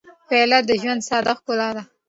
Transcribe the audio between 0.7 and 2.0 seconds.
ژوند ساده ښکلا ده.